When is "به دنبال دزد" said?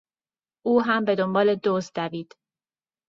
1.05-1.93